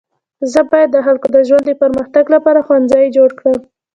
[0.51, 3.59] زه باید د خلکو د ژوند د پرمختګ لپاره ښوونځی جوړه کړم.